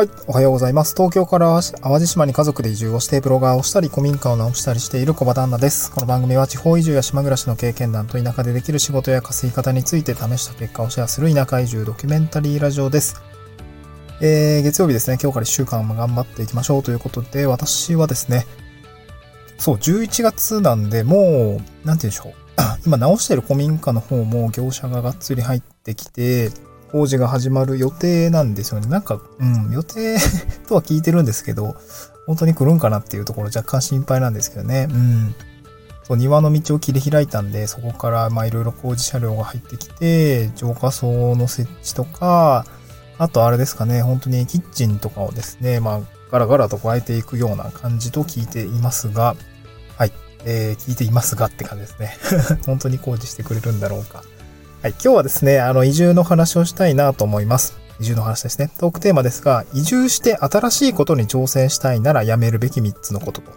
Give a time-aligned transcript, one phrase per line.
[0.00, 0.94] はい、おはようございます。
[0.96, 5.92] 東京から淡路島に家族で移住をしてブロガーをしたり古民家を直したりしている小場旦那です。
[5.92, 13.20] この番組は地方移住や島暮らしの経験談と田舎でできる仕事や稼ぎ方について試した結果をシェアする田舎移住ドキュメンタリーラジオです。
[14.22, 18.46] えー、月曜日ですね、今日から1週間も頑張っていきましょうということで、私はですね、
[19.58, 21.26] そう、11月なんで、もう、
[21.56, 22.34] なんて言うんでしょう。
[22.86, 26.48] 今直してる古民家の方も業者ががっつり入ってきて、
[26.92, 28.88] 工事が始まる予定なんですよね。
[28.88, 30.18] なんか、うん、予定
[30.68, 31.76] とは聞いてるんですけど、
[32.26, 34.88] 本当に来るんかなっていうところ若干心配なんですけどね。
[34.90, 35.34] うん。
[36.04, 42.66] そう、庭の道を切り開いたんで、そこから、まあいろいろ工事車両が入ってきて、浄化槽の設置とか、
[43.18, 46.00] あとあれですかね、本当にキッチンとかをですね、まあ
[46.30, 49.36] ガラガラと加えていくような感じと聞いていますが、
[49.96, 50.12] はい。
[50.44, 52.16] えー、聞いていますがって感じですね。
[52.66, 54.24] 本当に工事してくれるんだろうか。
[54.82, 57.78] はい、今日はですね、あの、移住の話をしたいなと思います。
[58.00, 58.70] 移住の話ですね。
[58.78, 63.52] トークテーマですが、移住して新しいことに挑戦したいならやめるべき3つのことと。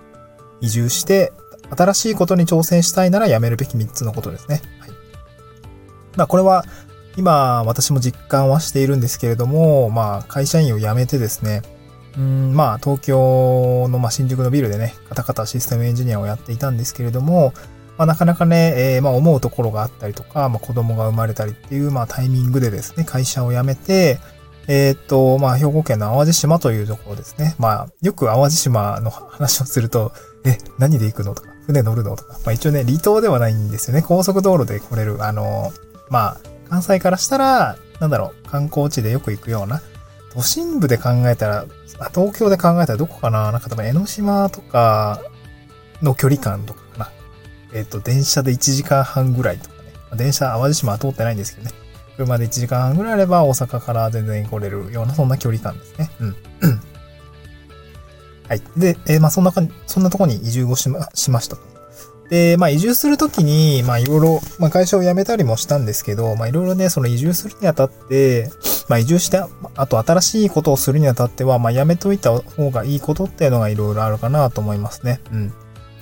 [0.59, 1.31] 移住して
[1.69, 4.61] 新しいことに挑戦したいならやめるべき3つのことですね。
[4.79, 4.89] はい。
[6.17, 6.65] まあ、これは、
[7.15, 11.61] 今、私も実感はしているんですけれども、まあ、会社員を辞めてですね、
[12.17, 17.53] うんまあ、東京の、ま、新宿のビルでね、カタカタシステムエンジニアをやっていたんですけれども、
[17.97, 24.19] まあ、なかなかね、えー、まあ、思うところがあったりとか、まあ、子供が生まれたりっていう、まあ、タイミングでですね、会社を辞めて、
[24.67, 27.55] えー、っと、まあ、兵庫県の淡路島というところですね。
[27.59, 30.11] まあ、よく淡路島の話をすると、
[30.45, 34.01] え、何で行くのとか、船乗るのとか、まあ、一応ね、離島ではないんですよね。
[34.01, 35.71] 高速道路で来れる、あの、
[36.09, 36.37] まあ、
[36.69, 39.81] 関西からしたら、なんだろう、観光地でよく行くような、
[40.33, 41.65] 都心部で考えたら、
[42.13, 45.21] 東京で考えたらどこかななんか多分江ノ島とか
[46.01, 46.82] の距離感とか。
[47.73, 49.93] えっ、と、電車で1時間半ぐらいとかね。
[50.15, 51.73] 電車、淡路島は通ってないんですけどね。
[52.15, 56.09] 車で1時間半ぐらいあれば大阪から全然来れるような、そんな距離感ですね。
[56.19, 56.35] うん。
[58.47, 58.61] はい。
[58.77, 61.61] で、えー、まあそんなかん、そんなとこに移住をしま、しましたと。
[62.29, 68.51] で、まあ移住するときに、まあいろいろ、まあ会社を辞めたりもしたんですけど、まあいろいろね、その移住するにあたって、
[68.89, 69.41] まあ移住して、
[69.75, 75.19] あと新しいことをするにあたっては、まあやめといた方がいいことっていうのがいろいろあるかなと思いますね。
[75.31, 75.53] うん。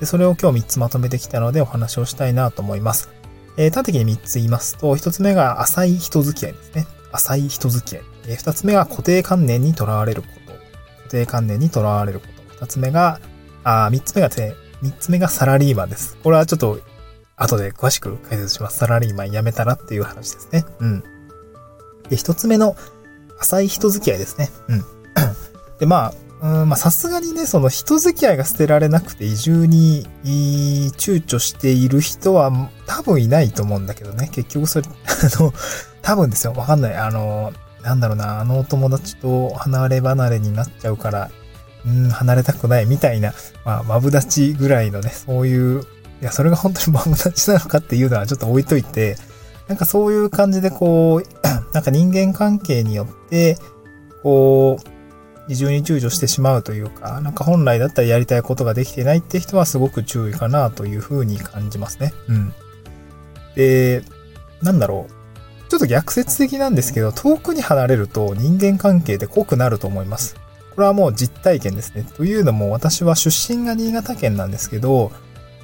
[0.02, 3.10] で、それを今日3つまとめてきたのでお話をしたいなと思います。
[3.56, 6.88] えー、端的に3つ言いますと、1つ目が浅い人付き合いですね。
[7.12, 8.04] 浅い人付き合い。
[8.28, 10.54] えー、2つ目が固定観念にとらわれること。
[11.04, 12.26] 固定観念にとらわれるこ
[12.58, 12.66] と。
[12.66, 13.20] 2つ目が、
[13.64, 16.18] あ3つ目がですね、3つ目がサラリーマンです。
[16.24, 16.80] これはちょっと
[17.36, 18.80] 後で詳しく解説します。
[18.80, 20.66] サラリーマン辞めたらっていう話ですね。
[20.80, 21.04] うん。
[22.10, 22.76] で、1つ目の
[23.40, 24.50] 浅い人付き合いですね。
[24.68, 24.84] うん。
[25.80, 32.52] で、まあ、まあ、さすがにね、その人付き合いが捨てられなくて移住に躊躇している人は
[32.88, 34.28] 多分いないと思うんだけどね。
[34.32, 35.54] 結局それ、 あの、
[36.02, 36.54] 多分ですよ。
[36.54, 36.96] わかんない。
[36.96, 37.54] あの、
[37.84, 41.30] なんだろうな、あのお友達と離れ離れになっちゃうから、
[41.86, 45.82] うん、離れたくないみたいな、まあ、マブダチぐらいのね、そういう、
[46.22, 49.18] いや、それが本当にマブダチなのかっていうのはちょっと置いといて、
[49.68, 51.28] なんかそういう感じでこう、
[51.74, 53.58] なんか人間関係によって、
[54.24, 54.91] こう、
[55.52, 62.14] 移住に躊躇してしまうというか、なんか本来だったらやりたいことができてないって人はすごく注意かなというふうに感じますね。
[62.30, 62.54] うん。
[63.56, 64.02] で、
[64.62, 65.70] なんだろう。
[65.70, 70.36] ちょっと逆説的なんですけど、遠くに離れると人間関係で濃くなると思います。
[70.76, 72.06] これはもう実体験ですね。
[72.16, 75.12] というのも私は出身が新潟県なんですけど、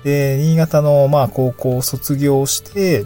[0.04, 3.06] で、新潟のまあ高校を卒業して、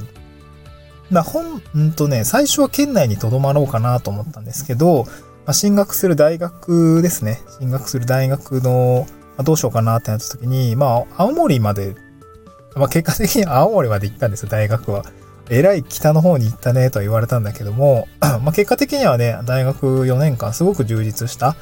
[1.11, 5.05] まあ、ほん、んとね、最初は県内に留まろうかなと思ったんですけど、
[5.45, 7.41] まあ、進学する大学ですね。
[7.59, 9.07] 進学する大学の、
[9.37, 11.95] まあ、どうしようかなってなった時に、まあ、青森まで、
[12.75, 15.03] まあ、結果的に 青森まで行ったんですよ、大学は。
[15.49, 21.55] えらい北の方に行ったねとは言われたんだけども、 まあ、結果的にはね、大学4年間すごく充実した、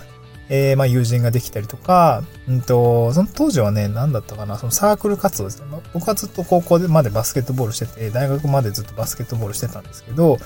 [0.50, 5.66] えー、まあ、友人ができたりとか、うんと、その当時はね、何だったかな、そのサークル活動ですね。
[5.94, 10.38] 僕はずっと高校までバスケットボールしてて、大学までずっとバスケットボールしてたんですけど、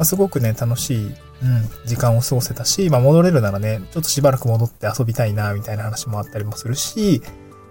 [0.00, 1.14] あ、すごくね、楽しい、うん、
[1.84, 7.22] 時間を過ごせたし、まあ、戻れるならね、ちょっとしばらく戻って遊びたいな、みたいな話もあったりもするし、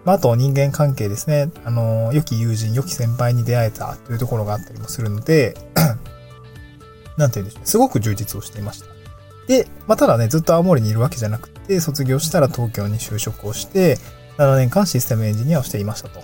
[0.06, 1.52] まあ、あと人間関係ですね。
[1.66, 5.56] あの、良き友人、良き先輩に出会えたというところがあったりもするので、
[7.18, 7.66] なんて言うんでしょうね。
[7.66, 8.88] すごく充実をしていました。
[9.48, 13.98] で、まあ、ただね、ずっと青森にいるわけじゃなくて、卒業したら東京に就職をして、
[14.38, 16.22] 7年間システムエンジニアをしていましたと。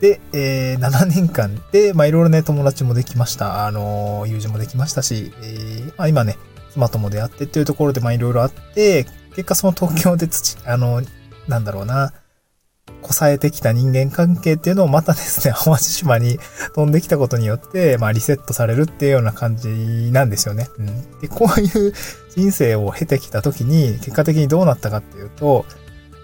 [0.00, 3.66] で、えー、7年間で、まあ、いろいろね、友達もできました。
[3.66, 6.38] あの、友人もできましたし、えー、まあ、今ね、
[6.72, 9.06] 妻とも出会ってっていうところで、まあ、いろいろあって、
[9.36, 11.02] 結果その東京で土、あの、
[11.48, 12.12] なんだろうな、
[13.02, 16.38] こさえてきた人間関係っていうのをまたですね、淡路島に
[16.74, 19.68] 飛んできたことによって、まあリセットされるっていうような感じ
[20.12, 20.68] なんですよね。
[20.78, 21.20] うん。
[21.20, 21.92] で、こういう
[22.34, 25.64] 人生を経てきた時に、結果的にどうなったかっていうと、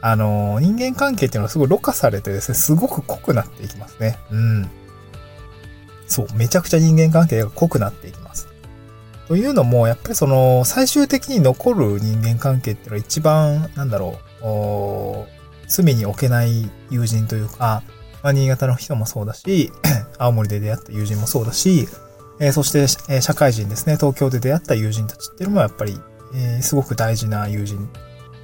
[0.08, 4.17] あの、人間関係っていうのはすごいろ過されてですね、すごく濃くなっていきますね。
[4.31, 4.70] うん。
[6.06, 8.47] そう、めちゃくちゃ人間関係が濃くなっていきます。
[9.26, 15.26] というのも、やっぱりその、最終的に残る人間関係っていうのは一番、なんだろう、
[15.67, 17.82] 罪に置けない友人というか、
[18.23, 19.73] まあ、新潟の人もそうだし、
[20.19, 21.88] 青森で出会った友人もそうだし、
[22.38, 22.79] えー、そして、
[23.12, 25.99] えー、社会人ですね、東京で出会った友人たちっていうのもやっぱり、
[26.32, 27.88] えー、すごく大事な友人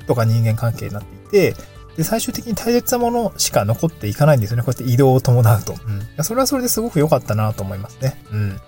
[0.09, 1.57] とか人間関係になっていて、
[1.97, 4.63] で、最終的に大切なものしか残っていかないんですよね。
[4.63, 5.75] こうやって移動を伴うと。
[6.19, 6.25] うん。
[6.25, 8.23] それはそれですごく良かったなと思いますね。
[8.31, 8.61] うん。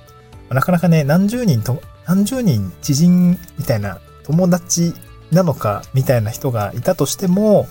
[0.50, 4.92] なかなかね、何十人と、何十人知人みたいな友達
[5.30, 7.66] なのかみたいな人がいたとしても、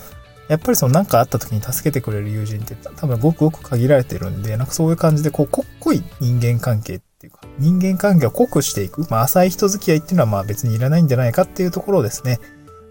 [0.49, 12.39] やっぱりその何かあった時に助けてくれる友人って多分ごくごく限られてるんで、なんかそういう感じでこう、濃い人間関係っていうか、人間関係を濃くしていく、まあ浅い人付き合いっていうのはまあ別にいらないんじゃないかっていうところをですね、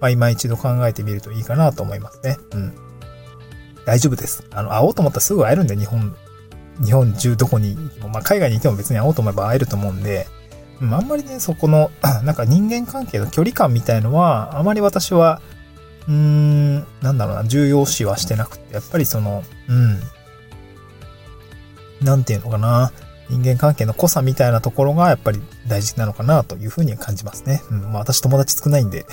[0.02, 2.36] まあ今一度考えてみるといいかなと思いますね。
[2.54, 2.74] うん。
[3.86, 4.44] 大丈夫です。
[4.50, 6.14] あの、会おうと思ったらすぐ会えるんで、日本、
[6.84, 7.76] 日本中どこに、
[8.12, 10.26] まあ海外にいても別に会おうと思えば会えると思うんで、
[10.80, 11.92] うん、あんまりね、そこの、
[12.24, 15.40] なんか人間関係の距離感みたいのは、あまり私は、
[16.08, 20.00] うーん、なんだろうな、重要視はしてなくて、やっぱりその、うん、
[22.04, 22.90] なんていうのかな、
[23.30, 27.62] 人間関係の濃さみたいなところがやっぱり大事なのかなというふうに感じますね。
[27.70, 29.06] うん、まあ私友達少ないんで。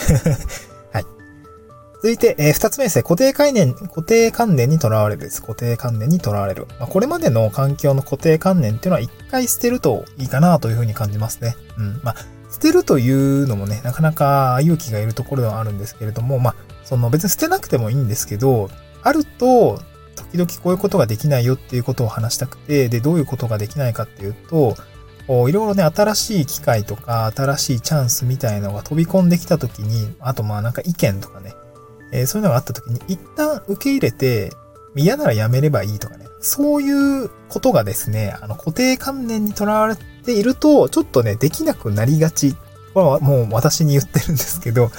[2.01, 3.03] 続いて、えー、二つ目ですね。
[3.03, 5.41] 固定概念、固定観念にとらわれるです。
[5.41, 6.65] 固定観念にとらわれる。
[6.79, 11.57] まあ、これまでの環境の固定観念っていうのは一回捨てるといいかなというふうに感じますね。
[11.77, 11.99] うん。
[12.01, 12.15] まあ、
[12.49, 16.55] 捨てるというのもね、なかなか勇気がいるところではあるんですけれども、まあ、
[16.85, 18.69] その別に捨てなくてもいいんですけど、
[19.03, 19.81] あると、
[20.15, 24.77] 時々こういうことができないよっていうことを話したくて、で、どういうことができないかっていうと、
[25.27, 31.53] いろいろね、新しい機会とか、新しいチャンスみたいのが飛び込んできた時に、あとまあなんか意見とかね、
[32.11, 34.51] えー、そういうのがあった時に、一旦受け入れて、
[34.95, 42.55] 嫌ならやめればいいとかね、そういうことがですね、あの固定観念にとらわれていると、ちょっとね、できなくなりがち。
[42.93, 44.89] これはもう私に言ってるんですけど、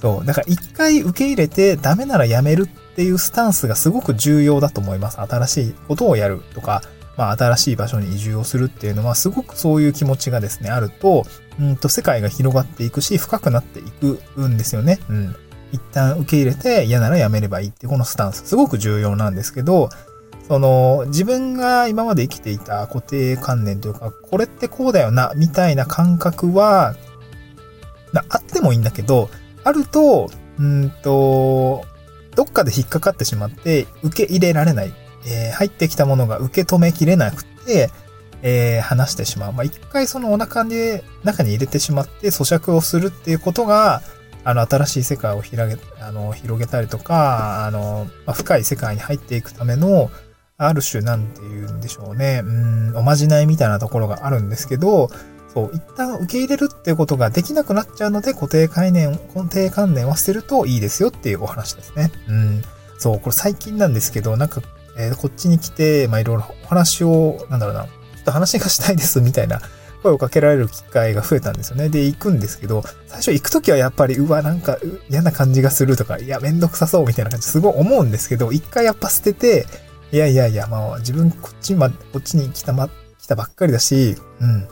[0.00, 0.26] そう。
[0.26, 5.20] だから一回受け入れてダメならやめるっていうスタンスがすごく重要だと思います。
[5.20, 6.82] 新しいことをやるとか、
[7.16, 11.24] まあ新しい場所に移住をするっていうのはすごくそういう気持ちがですね、あると、
[11.58, 14.98] うんと世界が広がっていくし、深くなっていくんですよね。
[15.08, 15.36] うん。
[15.72, 19.88] 一旦受け入れて嫌ならやめればいいっていうこのスタンス、すごく重要なんですけど、
[20.48, 26.96] その、自分が今まで生きていた固定観念というか、これってこうだよな、みたいな感覚は、
[28.28, 29.30] あってもいいんだけど、
[29.62, 30.28] あると、
[30.58, 31.84] うんと、
[32.34, 34.92] どっかで引っかかってしまって、受け入れられない。
[35.26, 37.90] えー、入ってきたものが受け止めきれなくて、
[38.42, 39.52] えー、話してしまう。
[39.52, 44.02] まあ、一回そのお腹で、中に入れてしまって咀嚼をするっていうことが、
[44.44, 50.10] あの、新しい世界を広げ、あの、広げたりとか、あの、まあ、深い世界に入っていくための、
[50.56, 52.42] ある種、なんて言うんでしょうね。
[52.44, 52.48] う
[52.92, 55.08] ん、おまじないみたいなところがあるんですけど、
[55.52, 62.12] そう、一旦受け入れるっていうことができなくなっちゃうので、固定概念、固定観念を捨てるといいですよっていうお話ですね。
[62.28, 62.62] うん。
[62.98, 64.60] そう、これ最近なんですけど、なんか、
[64.96, 67.88] えー、こっちに来て、まあ、いろいろお話を、なんだろうな、ちょ
[68.20, 69.60] っと話がしたいですみたいな
[70.02, 71.88] 声をかけられる機会が増えたんですよね。
[71.88, 79.66] で、行くんですけど、最初行くときはやっぱり、うわ、なんか嫌な感じがするとか、いや、めんどくさそうみたいな感じすごい思うんですけど、一回やっぱ捨てて、
[80.12, 84.68] いやいやいや、まあ、自分こっちま、こっちに来たま、来たばっかりだし、うん。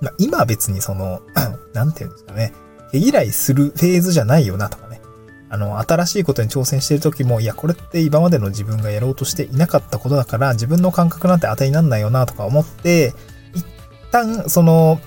[0.00, 1.22] まあ、今別にその、
[1.72, 2.52] なんていうんですかね、
[2.92, 5.00] 毛嫌いするフェーズじゃないよなとかね。
[5.48, 13.14] あの、新しいことに挑戦してる時も、いや、これって今までの自分がやろうとしていなかったことだから、自分の感覚なんて当たりなんないよなとか思って、
[14.14, 15.00] 旦、その、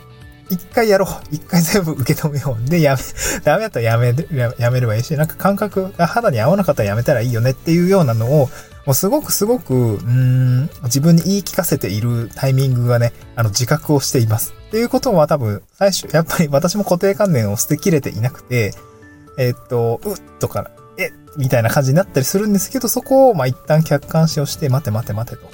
[0.50, 1.10] 一回やろう。
[1.32, 2.70] 一回全部受け止めよう。
[2.70, 3.02] で、やめ、
[3.44, 4.16] ダメだったらやめ、
[4.58, 8.50] やめればいいし、なんか感覚が肌に合わなかったらやめたらいいよねっていうようなのを、
[8.86, 14.54] もうすごくすごく、うん、自分に言い聞かせているタイミングがね、あの自覚をしています。
[14.70, 18.74] っていうことは多分、最初、やっぱり私も固定観念を捨てきれていなくて、
[19.38, 25.50] えー、っと、うっとか、えみたいな感じになったりするんですけど、そこを、ま、一旦客観視をして、待て待て待てと。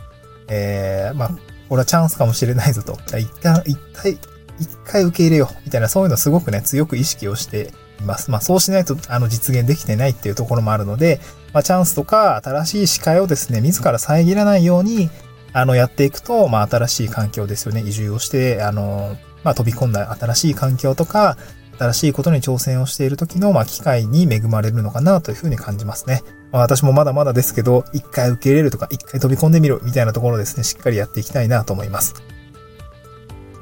[0.48, 1.32] えー、まあ、
[1.70, 2.98] これはチャンスかもしれないぞと。
[3.18, 4.18] 一旦、一回、
[4.60, 5.56] 一回受け入れよう。
[5.66, 8.32] みたいな、そういうのすごくね、強く意識をしています。
[8.32, 11.20] まあ、そうしないと、あの、実現できてないっていうところもあるので、
[11.54, 15.10] まあ、チャンスとか新しい視界をですね、自ら遮らないように、
[15.54, 17.82] あの、やっていくと、まあ、新しい環境ですよね。
[17.82, 21.38] 移住をして、あの、まあ、飛び込んだ新しい環境とか、
[21.80, 26.24] 新しいことに挑戦をしている時の、まあ、機会に恵まれるのかなというふうに感じますね。
[26.54, 32.14] まあ、私もまだまだですけど、一回受け入れるとか、一回飛び込んでみるみたいなところですね、しっかりやっていきたいなと思います。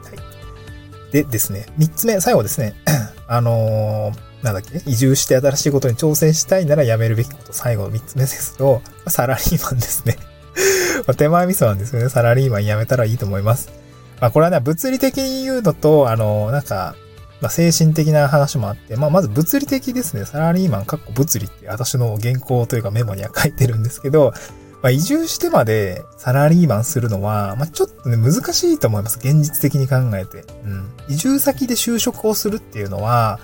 [0.03, 0.10] は
[1.10, 1.12] い。
[1.13, 2.75] でですね、三つ目、最後ですね、
[3.27, 10.17] あのー、なんだっけ移住して新しいことに挑戦したいならやめるべきこと、最後の三つ目ですと、サラリーマンですね。
[11.07, 12.10] ま、手前味噌なんですよね。
[12.10, 13.69] サラリーマン辞めたらいいと思います。
[14.19, 16.95] まあ、これはね、物理的に言うのと、あの、なんか、
[17.41, 20.25] まあ、精神的な話もあって、まあ、まず物理的ですね。
[20.25, 24.33] サラリーマン、かっこ物理って私の原稿というかメモには書いてるんですけど、
[24.83, 29.17] まあ、移住してまでサラリーマンするのは、まあ、ちょっとね、難しいと思います。
[29.17, 30.45] 現実的に考えて。
[30.65, 30.91] うん。
[31.10, 33.39] 移住先で就職をするっていうのは、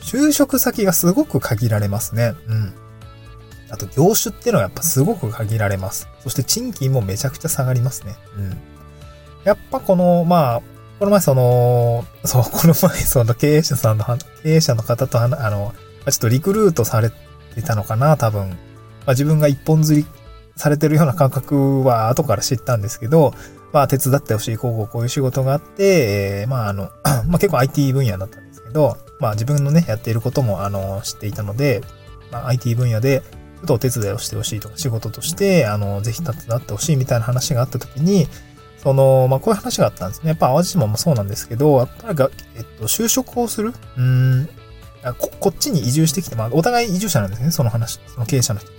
[0.00, 2.34] 就職先がすごく限られますね。
[2.46, 2.74] うん。
[3.70, 6.08] あと、業種っていうのはやっぱすごく限られます。
[6.22, 8.14] そして賃金もめちゃくちゃ下がりますね。
[8.36, 8.58] うん。
[9.44, 10.62] やっぱこの、まあ、
[10.98, 14.04] この前その、そう、この前その経営者さんの、
[14.42, 15.74] 経営者の方とあの、
[16.06, 17.10] ちょっとリクルートされ
[17.54, 18.50] てたのかな、多分。
[18.50, 18.56] ま
[19.06, 20.06] あ自分が一本釣り
[20.56, 23.34] されてるような感覚は後から知ったんですけど、
[23.72, 26.90] まあ手伝ってほしい、こうこうこういう仕事があって、えー、まああの、
[27.26, 31.82] まあ結構 IT 分野だったんですけど、まあ自分のね、やっていることもあの、知っていたので、
[32.30, 38.28] まあ IT 分野で、ちょっとお手伝いをしてほしいとか、仕事として、あの、ぜひ手伝ってほしいみたいな話があった時に、
[38.84, 40.28] その、まあ、こういう話があったんですね。
[40.28, 43.72] やっぱ淡路島もそうなんですけど、やっぱりが、えっと、就職をする？
[43.96, 44.48] うん、
[45.18, 48.74] こ、こっちに移住してきて、まあ、お互い移住者なんですね、その話、その経営者の人と。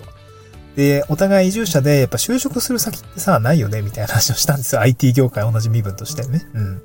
[0.75, 4.81] で、お互い移住者で、やっぱ就職する先ってさ、ないよね、みたいな話をしたんですよ。
[4.81, 6.45] IT 業界同じ身分としてね。
[6.53, 6.81] うん。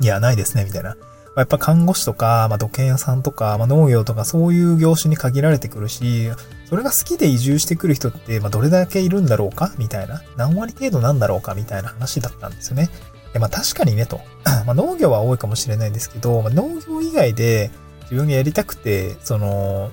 [0.00, 0.96] いや、ないですね、みたいな。
[1.34, 6.30] やっぱ看護師とか、まあ、土建屋さんとか、まあ、農業とかそういう業種に限られてくるし、
[6.72, 9.74] それが好きで移住してくる人って、まあ、どれだけいるんだろうか？
[9.76, 10.22] みたいな。
[10.38, 11.52] 何割程度なんだろうか？
[11.54, 12.88] みたいな話だったんですよね。
[13.34, 14.22] でまあ、確かにねと。
[14.64, 17.70] まあ、農業は多いかもしれないんですけど、まあ、農業以外で
[18.04, 19.90] 自分がやりたくて、その、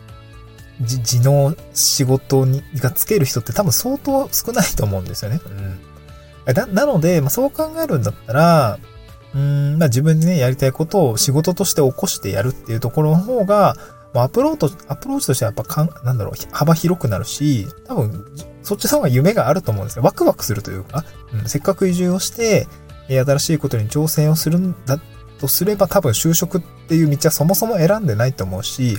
[0.79, 5.41] 地の仕事にがつける人って多分相当少ないと思うんですよね。
[6.48, 6.53] うん。
[6.55, 8.79] ななので、まあ、そう考えるんだったら、
[9.36, 13.75] うん、まあ自分でね、やりたいことを仕事として起こしてやるっていうところの方が、
[14.13, 18.25] まあ、アプローチ、アプローチとしてはやっぱかん、なんだろう、幅広くなるし、多分、
[18.63, 20.03] そっちの方が夢があると思うんですよ。
[20.03, 22.67] ワクワクするというか、うん、せっかく移住をして、
[23.07, 24.99] 新しいことに挑戦をするんだ
[25.39, 28.97] とすれば多分就職っていう道はそもそも選んでないと思うし、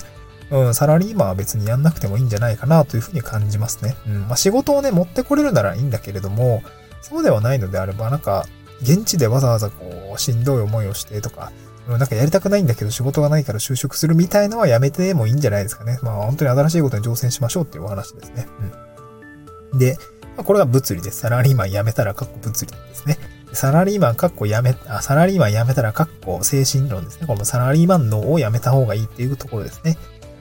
[0.49, 3.95] うん、サラリーマンは別にやんなくてもいいんじゃないかなというふうに感じますね。
[4.05, 6.61] うん、まあ、仕事をね、持ってこれるならいいんだけれども、
[7.01, 8.45] そうではないのであれば、なんか、
[8.81, 11.51] 現地でわざわざこう、しんどい思いをしてとか、
[11.87, 15.99] なんかやりたくないんだけど仕事がないから就職するみたいのはやめてもいいんじゃないですかね。
[16.01, 18.47] まあ本当に新しいことに挑戦しましょうっていうお話ですね。
[19.71, 19.79] うん。
[19.79, 19.97] で、
[20.35, 21.19] まあ、これが物理です。
[21.19, 23.17] サラリーマン辞めたらかっこ物理ですね。
[23.53, 27.27] サラリーマンかっこ辞め、あ、サラリーマン辞めたらかっこ精神論ですね。
[27.27, 29.97] このサラリーマン脳を辞めた方がいいっていうところですね。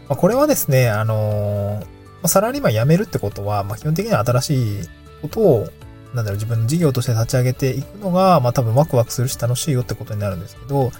[0.09, 4.89] まあ、これはですね、あのー、サラリーマン辞めるってことは、まあ、基本的には新しい
[5.23, 5.69] ことを
[6.15, 10.91] なんだろう、自分の事業として立ち上げていくのが、まあ多分ワクワクするし楽しいよってことになるんですけど、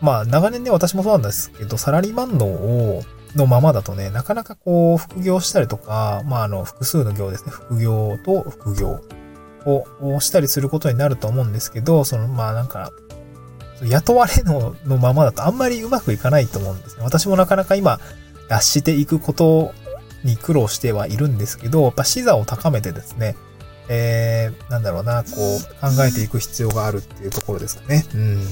[0.00, 3.02] まあ長年ね、私もそうなんですけど、サラリーマンのを、
[3.34, 9.00] のままだとね、なかなかこう、副業したりとか、まああの、複数の業ですね、副業と副業
[9.64, 12.90] をしたりすることになると思うんですけど、その、まあなんか、
[13.82, 17.02] 雇われののままだとあんまりうまくいかないと思うんですね。
[17.04, 18.00] 私もなかなか今、
[18.48, 19.72] 脱していくこと
[20.24, 23.36] に苦労してはいるんですけど、やっぱ視座を高めてですね、
[23.88, 28.04] えー、なんだろうな、こう、考えていく必要があるっていうところですかね。
[28.14, 28.42] うん。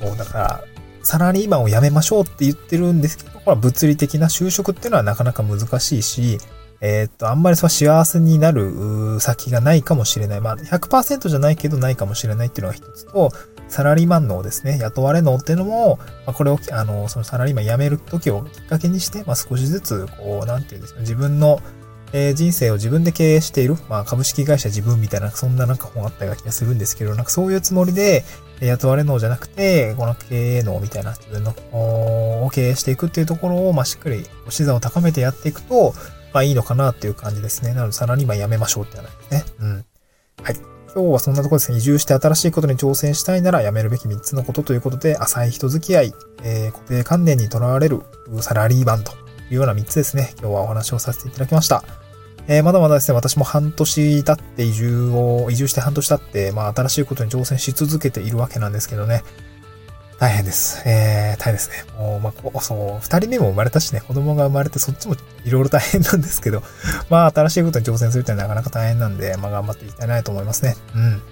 [0.00, 0.64] そう、だから、
[1.02, 6.38] サラリーマンを辞めましょうって言ってるんですけど、これは物理的な就職っていうのはなかなか難しいし、
[6.80, 10.40] えー、っと、あんまりそう幸せになる先がないかもしれない。
[10.40, 13.30] まあ、100%じゃないけどないかもしれないっていうのが一つと、
[13.68, 21.60] サラリーマンのですね、雇われのっていうのも、まあ、これを、あの、そのサラリーマン辞める時をきっかけにして、まあ、少しずつ、こう、なんていうんですか、自分の、
[22.12, 28.24] えー、人生を自分で経営している、まあ、株式会社自分みたいな、そんななんか本あったような気がするんですけど、なんかそういうつもりで、
[28.60, 35.94] 雇われ能じゃなくて、この経営能みたいな自分の、を経営していくっていうところを、まあ、しっかり、資産を高めてやっていくと、
[36.32, 37.74] まあ、いいのかなっていう感じですね。
[37.74, 39.44] なので、さらに今やめましょうって話ですね。
[39.60, 39.84] うん。
[40.42, 40.56] はい。
[40.94, 41.78] 今日はそんなところですね。
[41.78, 48.02] 移住して新しいことに挑戦したいならやめるべき3つのことということで、浅い人付き合い、えー、固定観念にとらわれる
[48.40, 49.12] サラリーマンと
[49.50, 50.34] いうような3つですね。
[50.38, 52.03] 今日はお話をさせていただきました。
[52.46, 59.22] えー、まだまだですね、私も半年経って移住を、移住して半年経って、まあ新しいことに挑戦し続けているわけなんですけどね。
[60.18, 60.82] 大変です。
[60.86, 61.84] えー、大変ですね。
[61.98, 66.62] もう、まあ、そう、二人目も生まれたしね、子供が生まれてそっちもいろいろ大変なんですけど、
[67.10, 70.76] まあ新しいことに挑戦するってなかなか大変なんで、まあ頑張っていきたいなと思いますね。
[70.94, 71.22] うん。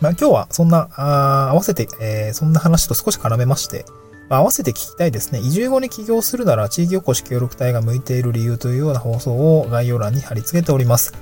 [0.00, 3.84] まあ今日はそんな、あ合わせて、えー、そんな話と少し絡めまして、
[4.28, 5.40] まあ、合わせて聞きたいですね。
[5.40, 11.12] 移住後に起業するなら地域おこし協力隊が向いている理由というような放送を概要欄に貼り付けております。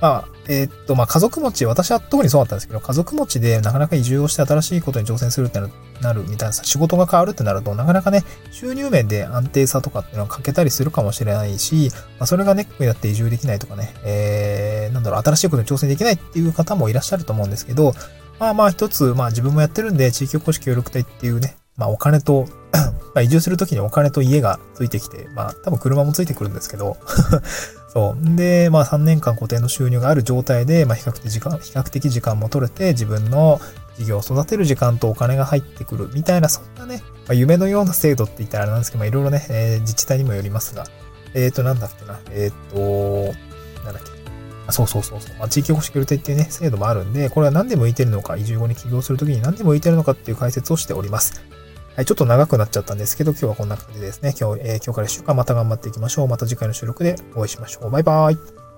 [0.00, 5.60] まあ、えー、っと、まあ、家族持ち、私は特にそうだったんですけど、家族持ちでなかなか移住をして新しいことに挑戦するって
[6.00, 17.92] なるみたいな、仕事が変わるってなると、なかなかね、収入面で安定さとかっていうのは欠けたりするかもしれないし、まあ、それがネックになって移住できないとかね、えー、なんだろう、新しいことに挑戦できないっていう方もいらっしゃると思うんですけど、
[18.38, 22.46] まあまあ一つ、まあ自分もやってるんで、地域おこし協力隊っていうね、まあお金と
[23.14, 26.96] まあ移住するときにお金と家がついてきて、まあ多分車もついてくるんですけど
[27.92, 28.36] そう。
[28.36, 33.60] で、まあ3年間固定の収入がある状態で、まあ比較的時間、比較的時間も取れて、自分の
[33.98, 40.84] 事業を育てる時間とお金が入ってくるみたいな、そんなね、まあ、夢のような制度って言ったらあれなんですけど、まあいろいろね、えー、自治体にもよりますが、
[41.34, 43.34] えっ、ー、と、なんだっけな、えっ、ー、と、
[43.84, 45.36] なんだっけ、そうそうそうそう。
[45.38, 51.42] まあ、地域おこし協力隊っていうね、制度もあるんで、これは何で向いてるのか、移住後に起業するときに何で向いてるのかっていう解説をしております。
[51.96, 54.34] はい、ちょっと長くなっちゃったんですけど、今日はこんな感じですね。
[54.40, 56.28] 今日、えー、今日から1週間また頑張っていきましょう。
[56.28, 57.90] また次回の収録でお会いしましょう。
[57.90, 58.69] バイバーイ。